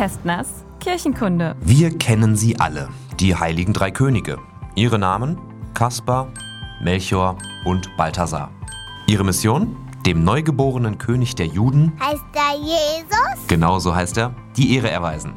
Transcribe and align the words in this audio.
Kästners 0.00 0.64
Kirchenkunde. 0.80 1.56
Wir 1.60 1.98
kennen 1.98 2.34
sie 2.34 2.58
alle, 2.58 2.88
die 3.20 3.36
heiligen 3.36 3.74
drei 3.74 3.90
Könige. 3.90 4.38
Ihre 4.74 4.98
Namen 4.98 5.36
Kaspar, 5.74 6.28
Melchior 6.82 7.36
und 7.66 7.94
Balthasar. 7.98 8.50
Ihre 9.06 9.24
Mission? 9.24 9.76
Dem 10.06 10.24
neugeborenen 10.24 10.96
König 10.96 11.34
der 11.34 11.48
Juden, 11.48 11.92
Heißt 12.02 12.24
da 12.32 12.54
Jesus? 12.58 13.46
genauso 13.46 13.94
heißt 13.94 14.16
er, 14.16 14.34
die 14.56 14.74
Ehre 14.74 14.88
erweisen. 14.90 15.34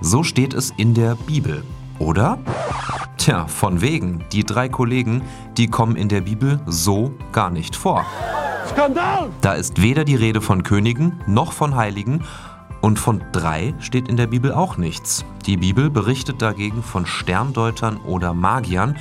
So 0.00 0.22
steht 0.22 0.54
es 0.54 0.72
in 0.78 0.94
der 0.94 1.14
Bibel, 1.14 1.62
oder? 1.98 2.38
Tja, 3.18 3.46
von 3.46 3.82
wegen. 3.82 4.24
Die 4.32 4.42
drei 4.44 4.70
Kollegen, 4.70 5.20
die 5.58 5.66
kommen 5.68 5.96
in 5.96 6.08
der 6.08 6.22
Bibel 6.22 6.60
so 6.64 7.12
gar 7.32 7.50
nicht 7.50 7.76
vor. 7.76 8.06
Skandal! 8.70 9.28
Da 9.42 9.52
ist 9.52 9.82
weder 9.82 10.04
die 10.04 10.16
Rede 10.16 10.40
von 10.40 10.62
Königen 10.62 11.20
noch 11.26 11.52
von 11.52 11.76
Heiligen 11.76 12.24
und 12.88 12.98
von 12.98 13.20
drei 13.32 13.74
steht 13.80 14.08
in 14.08 14.16
der 14.16 14.28
Bibel 14.28 14.50
auch 14.50 14.78
nichts. 14.78 15.22
Die 15.44 15.58
Bibel 15.58 15.90
berichtet 15.90 16.40
dagegen 16.40 16.82
von 16.82 17.04
Sterndeutern 17.04 17.98
oder 17.98 18.32
Magiern, 18.32 18.96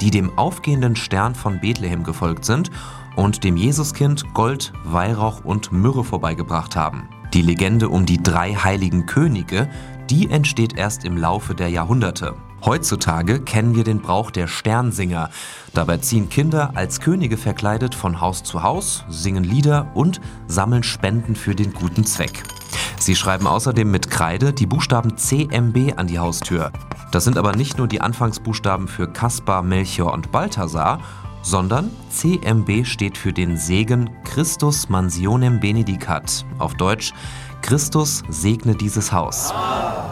die 0.00 0.12
dem 0.12 0.38
aufgehenden 0.38 0.94
Stern 0.94 1.34
von 1.34 1.60
Bethlehem 1.60 2.04
gefolgt 2.04 2.44
sind 2.44 2.70
und 3.16 3.42
dem 3.42 3.56
Jesuskind 3.56 4.32
Gold, 4.32 4.72
Weihrauch 4.84 5.44
und 5.44 5.72
Myrrhe 5.72 6.04
vorbeigebracht 6.04 6.76
haben. 6.76 7.08
Die 7.34 7.42
Legende 7.42 7.88
um 7.88 8.06
die 8.06 8.22
drei 8.22 8.54
heiligen 8.54 9.06
Könige, 9.06 9.68
die 10.08 10.30
entsteht 10.30 10.78
erst 10.78 11.04
im 11.04 11.16
Laufe 11.16 11.56
der 11.56 11.68
Jahrhunderte. 11.68 12.36
Heutzutage 12.64 13.40
kennen 13.40 13.74
wir 13.74 13.82
den 13.82 14.02
Brauch 14.02 14.30
der 14.30 14.46
Sternsinger. 14.46 15.30
Dabei 15.74 15.96
ziehen 15.96 16.28
Kinder 16.28 16.70
als 16.76 17.00
Könige 17.00 17.36
verkleidet 17.36 17.96
von 17.96 18.20
Haus 18.20 18.44
zu 18.44 18.62
Haus, 18.62 19.04
singen 19.08 19.42
Lieder 19.42 19.90
und 19.94 20.20
sammeln 20.46 20.84
Spenden 20.84 21.34
für 21.34 21.56
den 21.56 21.72
guten 21.72 22.04
Zweck. 22.04 22.44
Sie 23.02 23.16
schreiben 23.16 23.48
außerdem 23.48 23.90
mit 23.90 24.12
Kreide 24.12 24.52
die 24.52 24.66
Buchstaben 24.66 25.16
CMB 25.16 25.94
an 25.96 26.06
die 26.06 26.20
Haustür. 26.20 26.70
Das 27.10 27.24
sind 27.24 27.36
aber 27.36 27.56
nicht 27.56 27.76
nur 27.76 27.88
die 27.88 28.00
Anfangsbuchstaben 28.00 28.86
für 28.86 29.08
Kaspar, 29.08 29.64
Melchior 29.64 30.12
und 30.12 30.30
Balthasar, 30.30 31.00
sondern 31.42 31.90
CMB 32.10 32.86
steht 32.86 33.18
für 33.18 33.32
den 33.32 33.56
Segen 33.56 34.08
Christus 34.22 34.88
Mansionem 34.88 35.58
Benedicat. 35.58 36.46
Auf 36.60 36.74
Deutsch 36.74 37.12
Christus 37.60 38.22
segne 38.28 38.76
dieses 38.76 39.12
Haus. 39.12 39.52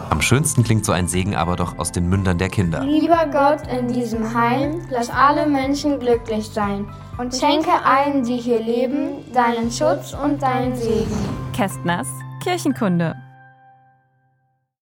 Am 0.09 0.21
schönsten 0.21 0.61
klingt 0.61 0.83
so 0.83 0.91
ein 0.91 1.07
Segen 1.07 1.33
aber 1.33 1.55
doch 1.55 1.77
aus 1.79 1.93
den 1.93 2.09
Mündern 2.09 2.39
der 2.39 2.49
Kinder. 2.49 2.83
Lieber 2.83 3.25
Gott, 3.31 3.71
in 3.71 3.87
diesem 3.87 4.33
Heim, 4.33 4.81
lass 4.89 5.09
alle 5.09 5.47
Menschen 5.47 5.97
glücklich 5.97 6.49
sein 6.49 6.85
und 7.17 7.33
schenke 7.33 7.71
allen, 7.85 8.25
die 8.25 8.35
hier 8.35 8.61
leben, 8.61 9.31
deinen 9.33 9.71
Schutz 9.71 10.13
und 10.13 10.41
deinen 10.41 10.75
Segen. 10.75 11.07
Kästners 11.53 12.09
Kirchenkunde. 12.41 13.15